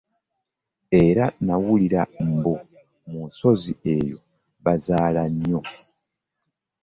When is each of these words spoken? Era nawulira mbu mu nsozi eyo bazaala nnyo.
Era 1.03 1.25
nawulira 1.45 2.01
mbu 2.29 2.53
mu 3.09 3.19
nsozi 3.29 3.73
eyo 3.95 4.17
bazaala 4.63 5.23
nnyo. 5.31 5.59